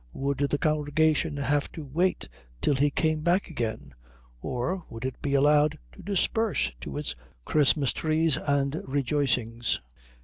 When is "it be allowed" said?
5.05-5.77